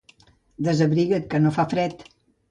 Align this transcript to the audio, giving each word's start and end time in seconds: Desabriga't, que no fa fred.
Desabriga't, 0.67 1.27
que 1.33 1.41
no 1.43 1.51
fa 1.57 1.65
fred. 1.75 2.01